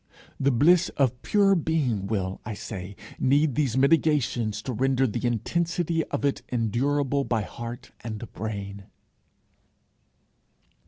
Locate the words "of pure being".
0.97-2.07